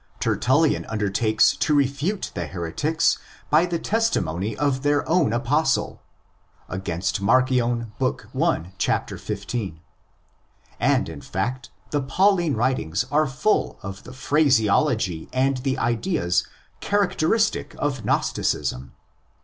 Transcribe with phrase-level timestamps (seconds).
[0.19, 3.19] Tertullian undertakes to refute the'' heretics'
[3.51, 6.01] by the testimony of their own Apostle(''
[6.69, 7.89] Apostolus vester,"" Adv.
[7.93, 8.23] Marc.
[8.33, 8.71] 1.
[9.19, 9.79] 15).
[10.79, 16.47] And, in fact, the Pauline writings are full of the phraseology and the ideas
[16.79, 18.93] characteristic of Gnosticism.